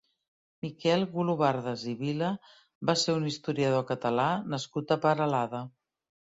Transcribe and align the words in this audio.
Miquel 0.65 1.03
Golobardes 1.17 1.83
i 1.91 1.93
Vila 1.99 2.29
va 2.91 2.95
ser 3.03 3.15
un 3.19 3.29
historiador 3.33 3.85
Català 3.93 4.27
nascut 4.55 4.97
a 4.97 4.99
Peralada. 5.07 5.63